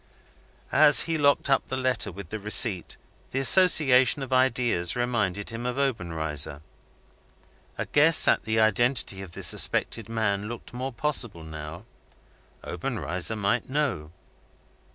[0.71, 2.97] As he locked up the letter with the receipt,
[3.29, 6.63] the association of ideas reminded him of Obenreizer.
[7.77, 11.85] A guess at the identity of the suspected man looked more possible now.
[12.63, 14.11] Obenreizer might know.